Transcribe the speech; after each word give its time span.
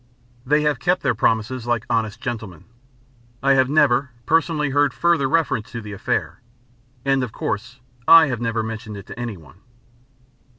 They 0.47 0.63
have 0.63 0.79
kept 0.79 1.03
their 1.03 1.13
promise 1.13 1.51
like 1.67 1.85
honest 1.87 2.19
gentlemen. 2.19 2.65
I 3.43 3.53
have 3.53 3.69
never, 3.69 4.09
personally, 4.25 4.71
heard 4.71 4.95
further 4.95 5.29
reference 5.29 5.71
to 5.73 5.79
the 5.79 5.93
affair, 5.93 6.41
and 7.05 7.23
of 7.23 7.31
course 7.31 7.79
I 8.07 8.25
have 8.25 8.41
never 8.41 8.63
mentioned 8.63 8.97
it 8.97 9.05
to 9.05 9.19
anyone. 9.19 9.61